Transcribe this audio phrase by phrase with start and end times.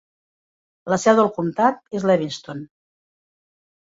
[0.93, 2.63] La seu del comtat és Lewiston.